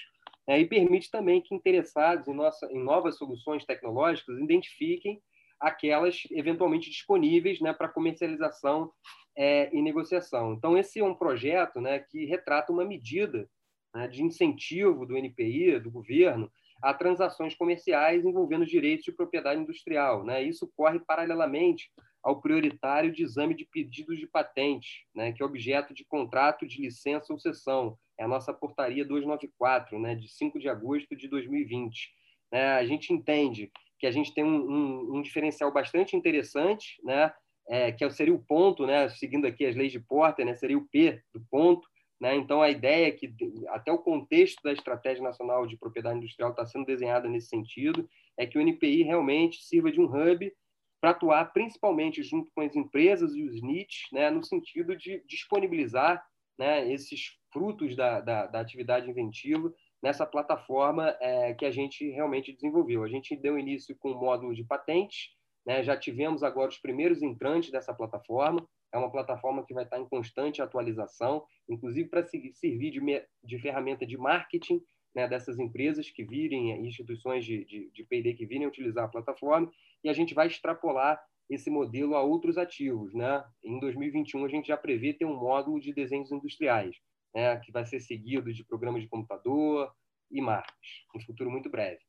[0.57, 5.21] e permite também que interessados em, nossa, em novas soluções tecnológicas identifiquem
[5.59, 8.91] aquelas eventualmente disponíveis né, para comercialização
[9.37, 10.53] é, e negociação.
[10.53, 13.49] Então, esse é um projeto né, que retrata uma medida
[13.93, 16.49] né, de incentivo do NPI, do governo,
[16.81, 20.23] a transações comerciais envolvendo direitos de propriedade industrial.
[20.23, 20.41] Né?
[20.41, 21.91] Isso corre paralelamente
[22.23, 26.81] ao prioritário de exame de pedidos de patente, né, que é objeto de contrato de
[26.81, 27.97] licença ou cessão.
[28.17, 32.11] É a nossa portaria 294, né, de 5 de agosto de 2020.
[32.51, 37.31] É, a gente entende que a gente tem um, um, um diferencial bastante interessante, né,
[37.67, 40.87] é, que seria o ponto, né, seguindo aqui as leis de Porter, né, seria o
[40.87, 41.87] P do ponto.
[42.19, 42.35] Né?
[42.35, 43.33] Então, a ideia é que
[43.69, 48.45] até o contexto da Estratégia Nacional de Propriedade Industrial está sendo desenhada nesse sentido, é
[48.45, 50.51] que o NPI realmente sirva de um hub
[50.99, 56.23] para atuar principalmente junto com as empresas e os NITs, né, no sentido de disponibilizar
[56.57, 62.53] né, esses frutos da, da, da, atividade inventiva nessa plataforma é, que a gente realmente
[62.53, 63.03] desenvolveu.
[63.03, 65.29] A gente deu início com o módulo de patentes,
[65.65, 69.99] né, já tivemos agora os primeiros entrantes dessa plataforma, é uma plataforma que vai estar
[69.99, 72.99] em constante atualização, inclusive para servir de,
[73.43, 74.81] de ferramenta de marketing
[75.13, 79.71] né, dessas empresas que virem, instituições de, de, de P&D que virem utilizar a plataforma,
[80.03, 83.13] e a gente vai extrapolar esse modelo a outros ativos.
[83.13, 83.43] Né?
[83.63, 86.95] Em 2021, a gente já prevê ter um módulo de desenhos industriais,
[87.33, 87.57] né?
[87.57, 89.91] que vai ser seguido de programas de computador
[90.31, 90.75] e marcas,
[91.15, 91.99] um futuro muito breve.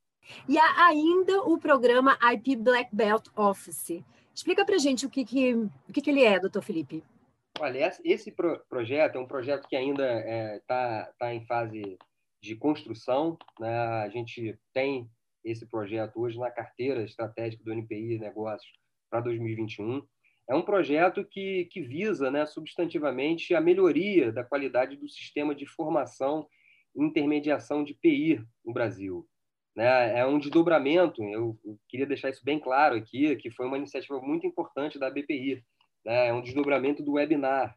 [0.48, 4.05] E há ainda o programa IP Black Belt Office.
[4.35, 7.03] Explica para gente o que, que, o que, que ele é, doutor Felipe.
[7.59, 10.05] Olha, esse pro projeto é um projeto que ainda
[10.57, 11.98] está é, tá, tá em fase
[12.42, 13.38] de construção.
[13.59, 13.76] Né?
[13.76, 15.11] A gente tem
[15.44, 18.72] esse projeto hoje na carteira estratégica do NPI Negócios
[19.11, 20.03] para 2021.
[20.48, 25.66] É um projeto que, que visa né, substantivamente a melhoria da qualidade do sistema de
[25.66, 26.46] formação
[26.94, 29.26] e intermediação de PI no Brasil.
[29.76, 30.18] Né?
[30.18, 34.46] É um desdobramento, eu queria deixar isso bem claro aqui, que foi uma iniciativa muito
[34.46, 35.62] importante da BPI.
[36.05, 36.29] Né?
[36.29, 37.76] É um desdobramento do webinar,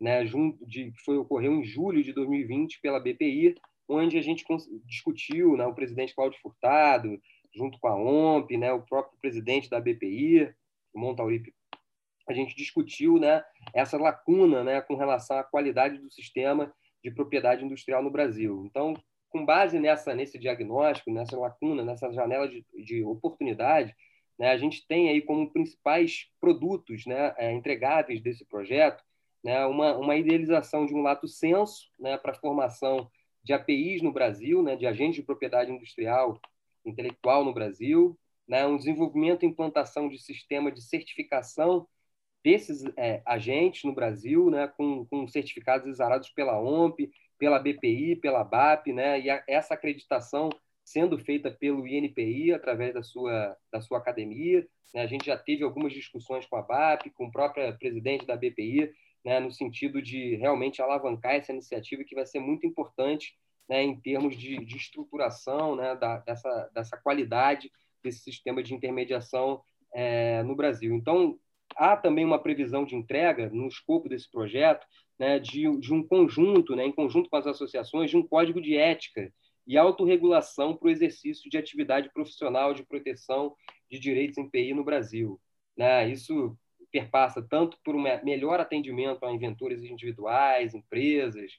[0.00, 0.24] né?
[0.26, 3.54] Junto de, que foi, ocorreu em julho de 2020 pela BPI,
[3.88, 4.44] onde a gente
[4.84, 7.20] discutiu, né, o presidente Cláudio Furtado,
[7.54, 10.52] junto com a OMP, né, o próprio presidente da BPI,
[10.92, 11.54] o Montauripe,
[12.28, 13.44] a gente discutiu né,
[13.74, 18.64] essa lacuna né, com relação à qualidade do sistema de propriedade industrial no Brasil.
[18.66, 18.94] Então,
[19.28, 23.94] com base nessa nesse diagnóstico, nessa lacuna, nessa janela de, de oportunidade,
[24.38, 29.04] né, a gente tem aí como principais produtos né, é, entregáveis desse projeto
[29.44, 33.10] né, uma, uma idealização de um lato senso né, para a formação
[33.44, 36.40] de APIs no Brasil, né, de agentes de propriedade industrial
[36.84, 41.86] intelectual no Brasil, né, um desenvolvimento e implantação de sistema de certificação
[42.42, 48.44] desses é, agentes no Brasil, né, com, com certificados exarados pela OMP, pela BPI, pela
[48.44, 50.50] BAP, né, e a, essa acreditação
[50.84, 54.66] sendo feita pelo INPI através da sua, da sua academia.
[54.94, 58.36] Né, a gente já teve algumas discussões com a BAP, com o próprio presidente da
[58.36, 58.90] BPI,
[59.24, 63.34] né, no sentido de realmente alavancar essa iniciativa que vai ser muito importante
[63.68, 67.70] né, em termos de, de estruturação né, da, dessa, dessa qualidade
[68.02, 69.62] desse sistema de intermediação
[69.94, 70.94] é, no Brasil.
[70.94, 71.38] Então,
[71.74, 74.86] há também uma previsão de entrega no escopo desse projeto
[75.18, 78.76] né, de, de, um conjunto, né, em conjunto com as associações, de um código de
[78.76, 79.32] ética
[79.66, 83.54] e autorregulação para o exercício de atividade profissional de proteção
[83.90, 85.40] de direitos em PI no Brasil.
[85.76, 86.10] Né?
[86.10, 86.56] Isso
[86.94, 91.50] perpassa tanto por um melhor atendimento a inventores individuais, empresas,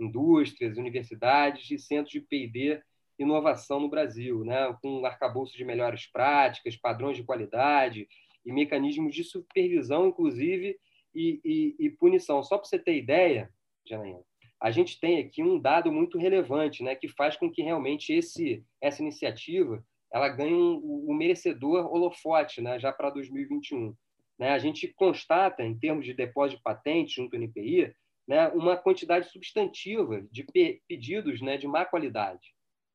[0.00, 2.82] indústrias, universidades e centros de P&D
[3.16, 4.76] inovação no Brasil, né?
[4.82, 8.08] com um arcabouço de melhores práticas, padrões de qualidade
[8.44, 10.76] e mecanismos de supervisão, inclusive,
[11.14, 12.42] e, e, e punição.
[12.42, 13.48] Só para você ter ideia,
[13.86, 14.24] Janaína,
[14.60, 18.64] a gente tem aqui um dado muito relevante, né, que faz com que realmente esse,
[18.80, 23.94] essa iniciativa ela ganhe um, um merecedor holofote né, já para 2021.
[24.40, 24.52] Né?
[24.52, 27.94] A gente constata, em termos de depósito de patente junto ao NPI,
[28.26, 30.44] né, uma quantidade substantiva de
[30.88, 32.54] pedidos né, de má qualidade.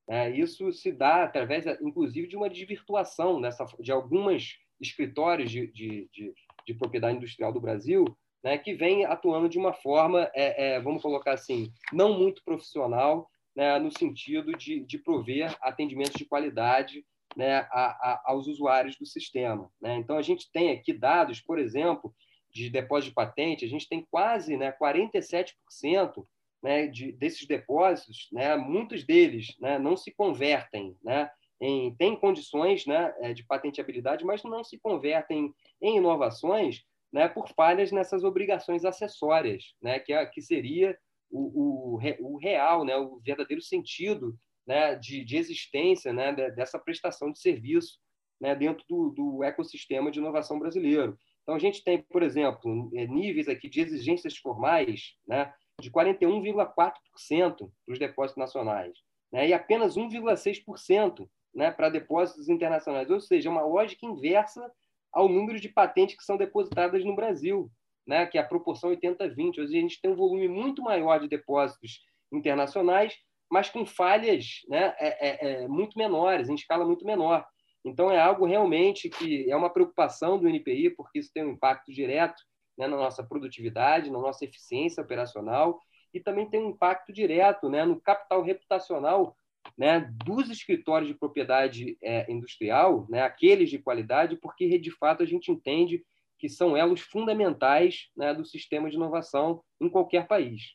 [0.09, 6.09] É, isso se dá através, inclusive, de uma desvirtuação nessa, de alguns escritórios de, de,
[6.11, 6.33] de,
[6.65, 8.05] de propriedade industrial do Brasil,
[8.43, 13.29] né, que vem atuando de uma forma, é, é, vamos colocar assim, não muito profissional,
[13.55, 17.05] né, no sentido de, de prover atendimentos de qualidade
[17.35, 19.69] né, a, a, aos usuários do sistema.
[19.81, 19.95] Né?
[19.97, 22.13] Então, a gente tem aqui dados, por exemplo,
[22.51, 26.25] de depósito de patente, a gente tem quase né, 47%
[26.63, 31.29] né, de, desses depósitos, né, muitos deles né, não se convertem, né,
[31.61, 37.49] em, têm condições né, é, de patenteabilidade, mas não se convertem em inovações né, por
[37.49, 40.97] falhas nessas obrigações acessórias, né, que, é, que seria
[41.29, 47.31] o, o, o real, né, o verdadeiro sentido né, de, de existência né, dessa prestação
[47.31, 47.99] de serviço
[48.39, 51.17] né, dentro do, do ecossistema de inovação brasileiro.
[51.43, 56.73] Então, a gente tem, por exemplo, é, níveis aqui de exigências formais né, de 41,4%
[56.75, 58.97] para os depósitos nacionais
[59.31, 64.71] né, e apenas 1,6% né, para depósitos internacionais, ou seja, uma lógica inversa
[65.13, 67.71] ao número de patentes que são depositadas no Brasil,
[68.05, 69.59] né, que é a proporção 80-20.
[69.59, 72.01] Hoje a gente tem um volume muito maior de depósitos
[72.31, 73.15] internacionais
[73.49, 77.45] mas com falhas né, é, é, é, muito menores, em escala muito menor.
[77.83, 81.91] Então, é algo realmente que é uma preocupação do NPI, porque isso tem um impacto
[81.91, 82.41] direto
[82.77, 85.79] né, na nossa produtividade, na nossa eficiência operacional,
[86.13, 89.37] e também tem um impacto direto né, no capital reputacional
[89.77, 95.25] né, dos escritórios de propriedade é, industrial, né, aqueles de qualidade, porque, de fato, a
[95.25, 96.03] gente entende
[96.37, 100.73] que são elos fundamentais né, do sistema de inovação em qualquer país.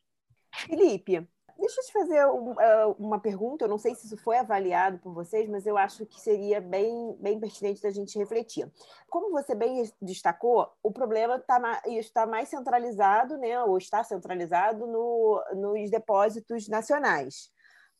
[0.54, 1.26] Felipe,
[1.58, 5.12] Deixa eu te fazer uh, uma pergunta, eu não sei se isso foi avaliado por
[5.12, 8.70] vocês, mas eu acho que seria bem, bem pertinente da gente refletir.
[9.08, 15.42] Como você bem destacou, o problema tá, está mais centralizado, né, ou está centralizado no,
[15.54, 17.50] nos depósitos nacionais.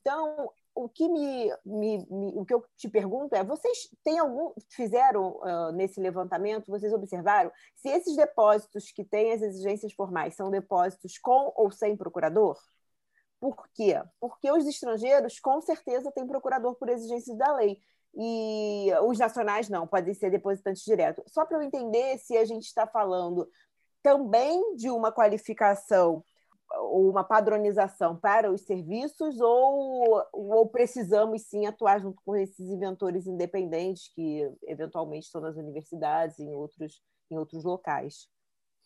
[0.01, 4.53] Então, o que me, me, me, o que eu te pergunto é: vocês têm algum
[4.71, 6.71] fizeram uh, nesse levantamento?
[6.71, 11.97] Vocês observaram se esses depósitos que têm as exigências formais são depósitos com ou sem
[11.97, 12.57] procurador?
[13.41, 14.01] Por quê?
[14.21, 17.81] Porque os estrangeiros com certeza têm procurador por exigências da lei
[18.15, 21.25] e os nacionais não, podem ser depositantes diretos.
[21.33, 23.49] Só para eu entender se a gente está falando
[24.03, 26.23] também de uma qualificação
[26.73, 33.27] ou uma padronização para os serviços ou, ou precisamos sim atuar junto com esses inventores
[33.27, 38.29] independentes que eventualmente estão nas universidades e em outros, em outros locais?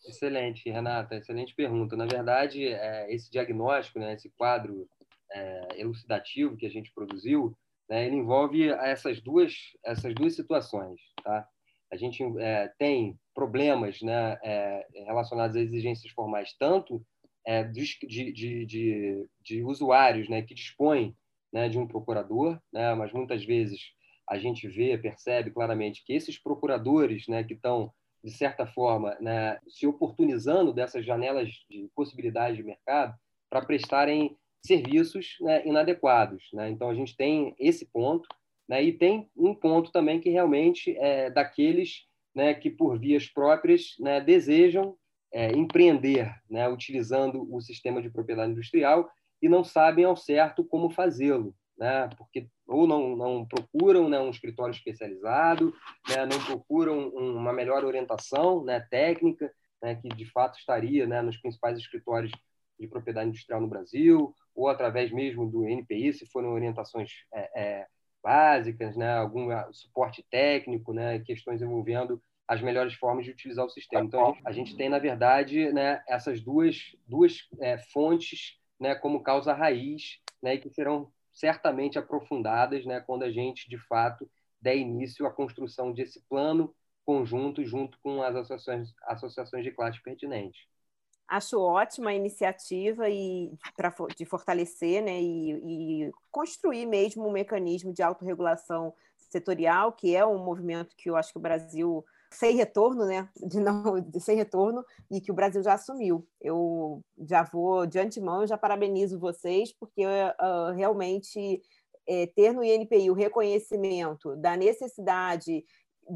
[0.03, 1.95] Excelente, Renata, excelente pergunta.
[1.95, 4.87] Na verdade, é, esse diagnóstico, né, esse quadro
[5.31, 7.55] é, elucidativo que a gente produziu,
[7.89, 9.53] né, ele envolve essas duas,
[9.83, 10.99] essas duas situações.
[11.23, 11.47] Tá?
[11.91, 17.05] A gente é, tem problemas né, é, relacionados a exigências formais, tanto
[17.45, 21.15] é, de, de, de, de, usuários né, que dispõem
[21.53, 23.79] né, de um procurador, né, mas muitas vezes
[24.27, 27.93] a gente vê, percebe claramente que esses procuradores né, que estão,
[28.25, 33.13] de certa forma, né, se oportunizando dessas janelas de possibilidade de mercado
[33.47, 34.35] para prestarem
[34.65, 36.49] serviços né, inadequados.
[36.51, 36.71] Né?
[36.71, 38.27] Então, a gente tem esse ponto,
[38.67, 43.93] né, e tem um ponto também que realmente é daqueles né, que, por vias próprias,
[43.99, 44.97] né, desejam
[45.31, 46.33] é, empreender,
[46.73, 49.07] utilizando o sistema de propriedade industrial
[49.39, 54.29] e não sabem ao certo como fazê-lo, né, porque ou não, não procuram né, um
[54.29, 55.73] escritório especializado,
[56.09, 61.37] né, não procuram uma melhor orientação né, técnica, né, que de fato estaria né, nos
[61.37, 62.31] principais escritórios
[62.79, 67.87] de propriedade industrial no Brasil, ou através mesmo do NPI, se forem orientações é, é,
[68.23, 74.05] básicas, né, algum suporte técnico, né, questões envolvendo as melhores formas de utilizar o sistema.
[74.05, 79.53] Então, a gente tem, na verdade, né, essas duas, duas é, fontes né, como causa
[79.53, 84.27] raiz, né, que serão certamente aprofundadas né, quando a gente, de fato,
[84.59, 86.73] der início à construção desse plano
[87.05, 90.59] conjunto junto com as associações, associações de classe pertinentes.
[91.27, 97.93] Acho ótima a iniciativa e pra, de fortalecer né, e, e construir mesmo um mecanismo
[97.93, 98.93] de autorregulação
[99.29, 103.29] setorial, que é um movimento que eu acho que o Brasil sem retorno, né?
[103.35, 106.27] De não, de sem retorno, e que o Brasil já assumiu.
[106.41, 111.61] Eu já vou de antemão, eu já parabenizo vocês, porque uh, realmente
[112.07, 115.63] é, ter no INPI o reconhecimento da necessidade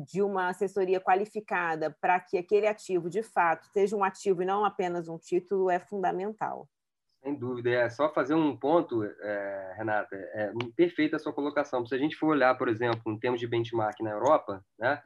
[0.07, 4.63] de uma assessoria qualificada para que aquele ativo, de fato, seja um ativo e não
[4.63, 6.67] apenas um título, é fundamental.
[7.23, 7.69] Sem dúvida.
[7.69, 10.15] É só fazer um ponto, é, Renata.
[10.15, 11.85] É perfeita a sua colocação.
[11.85, 15.01] Se a gente for olhar, por exemplo, em termos de benchmark na Europa, né,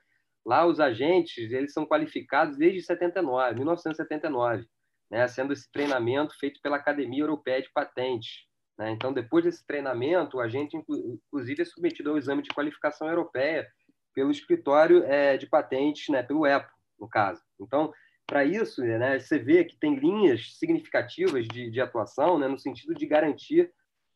[0.46, 4.68] Lá os agentes eles são qualificados desde 79, 1979,
[5.10, 8.46] né, sendo esse treinamento feito pela Academia Europeia de Patentes.
[8.78, 8.92] Né?
[8.92, 13.68] Então, depois desse treinamento, o agente, inclusive, é submetido ao exame de qualificação europeia
[14.14, 17.42] pelo escritório é, de patentes, né, pelo EPO, no caso.
[17.60, 17.94] Então,
[18.26, 22.94] para isso, né, você vê que tem linhas significativas de, de atuação né, no sentido
[22.94, 23.72] de garantir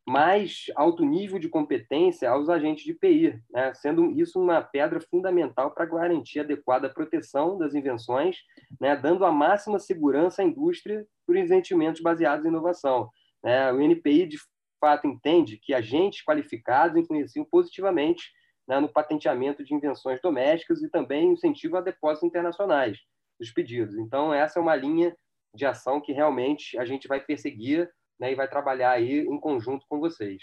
[0.07, 3.73] mais alto nível de competência aos agentes de PI, né?
[3.73, 8.37] sendo isso uma pedra fundamental para garantir adequada proteção das invenções,
[8.79, 8.95] né?
[8.95, 13.09] dando a máxima segurança à indústria por investimentos baseados em inovação.
[13.43, 13.69] Né?
[13.73, 14.37] O NPI, de
[14.79, 18.31] fato, entende que agentes qualificados influenciam positivamente
[18.65, 22.97] né, no patenteamento de invenções domésticas e também incentivo a depósitos internacionais
[23.37, 23.97] dos pedidos.
[23.97, 25.13] Então, essa é uma linha
[25.53, 27.89] de ação que realmente a gente vai perseguir
[28.19, 30.41] né, e vai trabalhar aí em conjunto com vocês.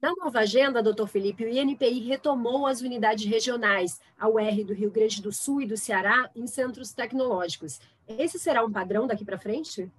[0.00, 4.90] Na nova agenda, doutor Felipe, o INPI retomou as unidades regionais, a UR do Rio
[4.90, 7.80] Grande do Sul e do Ceará, em centros tecnológicos.
[8.06, 9.90] Esse será um padrão daqui para frente?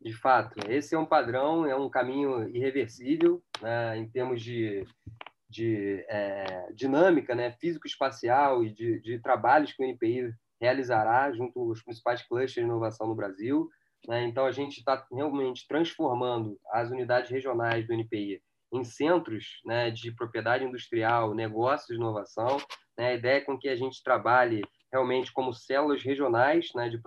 [0.00, 4.84] De fato, esse é um padrão, é um caminho irreversível né, em termos de,
[5.48, 11.82] de é, dinâmica né, físico-espacial e de, de trabalhos que o INPI realizará junto aos
[11.82, 13.70] principais clusters de inovação no Brasil.
[14.06, 14.24] Né?
[14.24, 20.12] Então, a gente está realmente transformando as unidades regionais do NPI em centros né, de
[20.12, 22.58] propriedade industrial, negócios inovação.
[22.96, 23.08] Né?
[23.08, 27.00] A ideia é com que a gente trabalhe realmente como células regionais né, de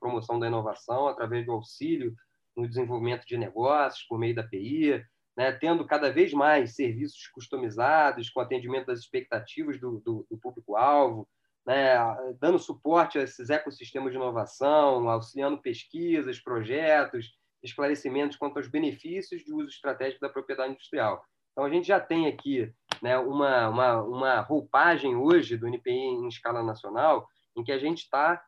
[0.00, 2.14] promoção da inovação, através do auxílio
[2.56, 5.04] no desenvolvimento de negócios por meio da PI,
[5.36, 11.28] né, tendo cada vez mais serviços customizados com atendimento das expectativas do, do, do público-alvo,
[11.66, 11.96] né,
[12.38, 19.52] dando suporte a esses ecossistemas de inovação, auxiliando pesquisas, projetos, esclarecimentos quanto aos benefícios de
[19.52, 21.24] uso estratégico da propriedade industrial.
[21.52, 26.28] Então, a gente já tem aqui né, uma, uma, uma roupagem hoje do NPI em
[26.28, 28.42] escala nacional, em que a gente está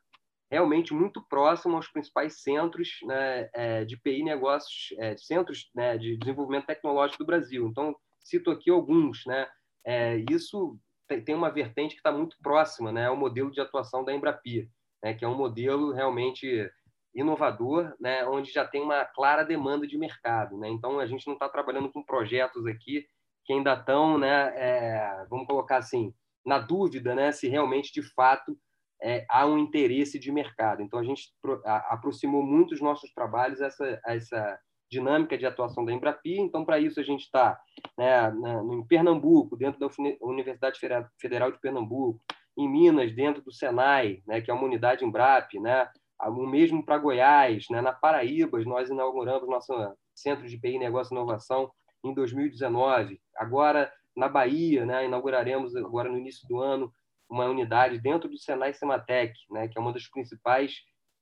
[0.51, 6.17] realmente muito próximo aos principais centros né, é, de PI negócios, é, centros né, de
[6.17, 7.67] desenvolvimento tecnológico do Brasil.
[7.69, 9.25] Então, cito aqui alguns.
[9.25, 9.49] Né?
[9.85, 14.13] É, isso tem uma vertente que está muito próxima né, ao modelo de atuação da
[14.13, 14.69] Embrapia,
[15.03, 16.71] né, que é um modelo realmente
[17.15, 20.59] inovador, né, onde já tem uma clara demanda de mercado.
[20.59, 20.69] Né?
[20.69, 23.07] Então, a gente não está trabalhando com projetos aqui
[23.45, 26.13] que ainda estão, né, é, vamos colocar assim,
[26.45, 28.59] na dúvida né, se realmente, de fato,
[29.01, 30.83] é, há um interesse de mercado.
[30.83, 31.33] Então, a gente
[31.65, 34.59] aproximou muito os nossos trabalhos a essa, a essa
[34.91, 36.41] dinâmica de atuação da Embrapia.
[36.41, 37.59] Então, para isso, a gente está
[37.97, 38.33] né,
[38.73, 39.89] em Pernambuco, dentro da
[40.21, 40.79] Universidade
[41.21, 42.21] Federal de Pernambuco,
[42.57, 45.89] em Minas, dentro do Senai, né, que é uma unidade Embrap, né,
[46.21, 49.73] o mesmo para Goiás, né, na Paraíba, nós inauguramos nosso
[50.15, 51.71] Centro de PI Negócio e Inovação
[52.03, 53.21] em 2019.
[53.37, 56.91] Agora, na Bahia, né, inauguraremos agora no início do ano
[57.29, 60.77] uma unidade dentro do Senai Sematec, né, que é uma das principais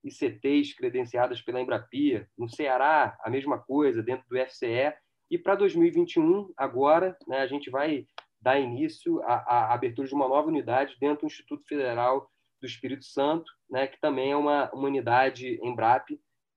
[0.05, 2.29] ICTs credenciadas pela Embrapia.
[2.37, 4.95] No Ceará, a mesma coisa, dentro do FCE.
[5.31, 8.07] E para 2021, agora, né, a gente vai
[8.41, 12.31] dar início à, à, abertura de uma nova unidade dentro do Instituto Federal
[12.61, 16.09] do Espírito Santo, né, que também é uma, uma unidade Embrap,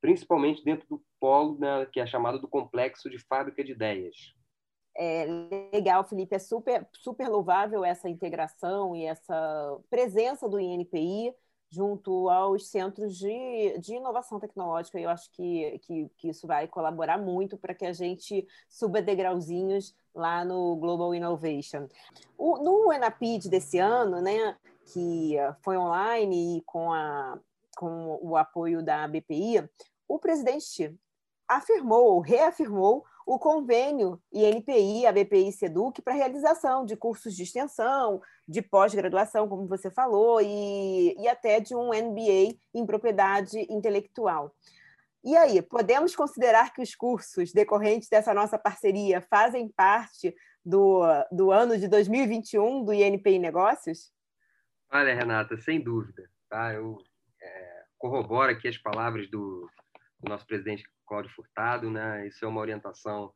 [0.02, 4.16] principalmente dentro do polo, né, que é chamado do Complexo de Fábrica de Ideias.
[5.00, 5.26] É
[5.72, 11.34] legal, Felipe, é super, super louvável essa integração e essa presença do INPI
[11.70, 15.00] junto aos centros de, de inovação tecnológica.
[15.00, 19.96] Eu acho que, que, que isso vai colaborar muito para que a gente suba degrauzinhos
[20.16, 21.88] lá no Global Innovation.
[22.38, 24.58] O, no Enapid desse ano, né,
[24.94, 27.40] que foi online e com, a,
[27.76, 29.68] com o apoio da BPI,
[30.08, 30.98] o presidente
[31.48, 38.62] afirmou, reafirmou o convênio INPI, a BPI Seduc, para realização de cursos de extensão, de
[38.62, 44.56] pós-graduação, como você falou, e, e até de um MBA em propriedade intelectual.
[45.26, 51.52] E aí, podemos considerar que os cursos decorrentes dessa nossa parceria fazem parte do, do
[51.52, 54.10] ano de 2021 do INPI Negócios?
[54.90, 56.30] Olha, Renata, sem dúvida.
[56.50, 56.74] Tá?
[56.74, 56.98] Eu
[57.42, 59.70] é, corroboro aqui as palavras do,
[60.20, 62.28] do nosso presidente Cláudio Furtado, né?
[62.28, 63.32] Isso é uma orientação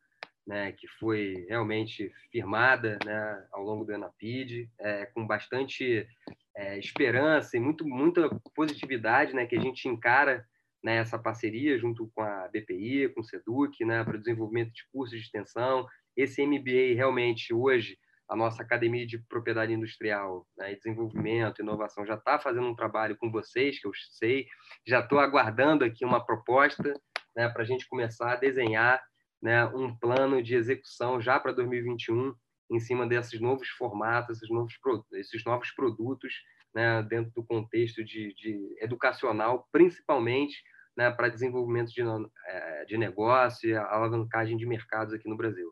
[0.46, 6.08] né, que foi realmente firmada né, ao longo do Enapid, é, com bastante
[6.56, 10.46] é, esperança e muito, muita positividade né, que a gente encara
[10.84, 14.84] né, essa parceria junto com a BPI, com o SEDUC, né, para o desenvolvimento de
[14.92, 15.86] cursos de extensão.
[16.18, 17.98] Esse MBA realmente hoje,
[18.32, 23.18] a nossa Academia de Propriedade Industrial né, e Desenvolvimento, Inovação, já está fazendo um trabalho
[23.18, 24.48] com vocês, que eu sei,
[24.88, 26.94] já estou aguardando aqui uma proposta
[27.36, 29.04] né, para a gente começar a desenhar
[29.42, 32.34] né, um plano de execução já para 2021
[32.72, 34.76] em cima desses novos formatos, esses novos,
[35.12, 36.34] esses novos produtos
[36.74, 40.56] né, dentro do contexto de, de educacional, principalmente
[40.96, 42.02] né, para desenvolvimento de,
[42.48, 45.70] é, de negócio e alavancagem de mercados aqui no Brasil.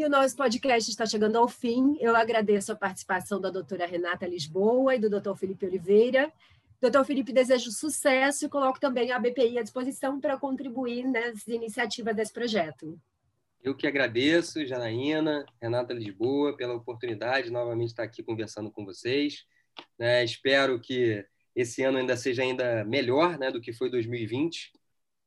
[0.00, 1.98] E o nosso podcast está chegando ao fim.
[2.00, 6.32] Eu agradeço a participação da doutora Renata Lisboa e do doutor Felipe Oliveira.
[6.80, 12.16] Doutor Felipe, desejo sucesso e coloco também a BPI à disposição para contribuir nas iniciativas
[12.16, 12.98] desse projeto.
[13.62, 19.44] Eu que agradeço, Janaína, Renata Lisboa, pela oportunidade de novamente estar aqui conversando com vocês.
[19.98, 21.22] É, espero que
[21.54, 24.72] esse ano ainda seja ainda melhor né, do que foi 2020,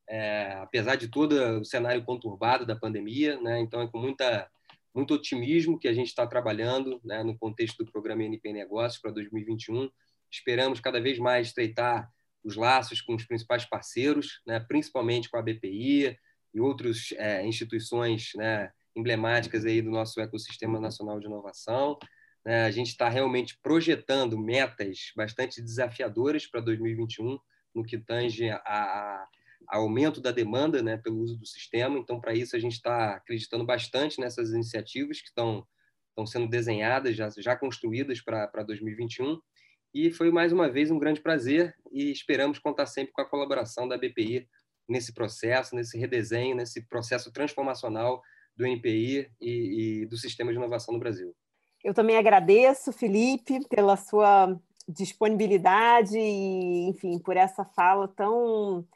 [0.10, 3.40] é, apesar de todo o cenário conturbado da pandemia.
[3.40, 4.50] Né, então, é com muita,
[4.94, 9.12] muito otimismo que a gente está trabalhando né, no contexto do programa NP Negócios para
[9.12, 9.90] 2021
[10.34, 12.12] Esperamos cada vez mais estreitar
[12.44, 16.18] os laços com os principais parceiros, né, principalmente com a BPI
[16.52, 22.00] e outras é, instituições né, emblemáticas aí do nosso ecossistema nacional de inovação.
[22.44, 27.38] É, a gente está realmente projetando metas bastante desafiadoras para 2021
[27.76, 29.28] no que tange a, a
[29.68, 31.98] aumento da demanda né, pelo uso do sistema.
[31.98, 35.66] Então, para isso, a gente está acreditando bastante nessas iniciativas que estão,
[36.10, 39.40] estão sendo desenhadas, já, já construídas para 2021
[39.94, 43.88] e foi mais uma vez um grande prazer e esperamos contar sempre com a colaboração
[43.88, 44.48] da BPI
[44.90, 48.20] nesse processo, nesse redesenho, nesse processo transformacional
[48.58, 51.36] do NPI e, e do sistema de inovação no Brasil.
[51.84, 58.88] Eu também agradeço, Felipe, pela sua disponibilidade e, enfim, por essa fala tão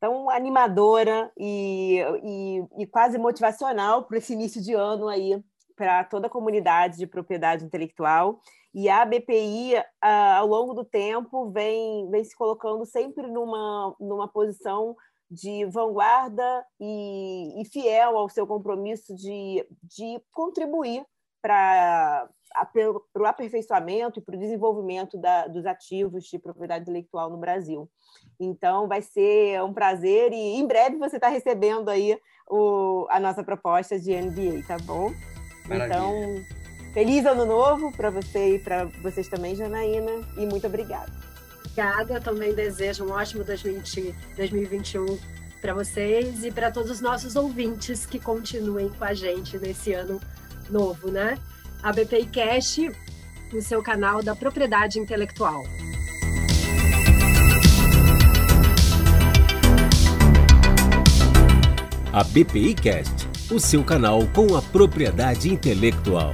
[0.00, 5.42] tão animadora e, e, e quase motivacional para esse início de ano aí
[5.76, 8.40] para toda a comunidade de propriedade intelectual.
[8.74, 14.96] E a BPI, ao longo do tempo, vem, vem se colocando sempre numa, numa posição
[15.30, 21.04] de vanguarda e, e fiel ao seu compromisso de, de contribuir
[21.40, 22.28] para
[22.64, 27.88] para o aperfeiçoamento e para o desenvolvimento da, dos ativos de propriedade intelectual no Brasil.
[28.38, 33.42] Então, vai ser um prazer e em breve você está recebendo aí o, a nossa
[33.42, 35.12] proposta de MBA, tá bom?
[35.66, 35.96] Maravilha.
[35.96, 41.12] Então, feliz ano novo para você e para vocês também, Janaína, e muito obrigada.
[41.60, 45.18] Obrigada, também desejo um ótimo 2020, 2021
[45.60, 50.20] para vocês e para todos os nossos ouvintes que continuem com a gente nesse ano
[50.70, 51.38] novo, né?
[51.80, 52.90] A BPI Cash,
[53.52, 55.64] no seu canal da propriedade intelectual.
[62.12, 66.32] A BPI Cast, o seu canal com a propriedade intelectual.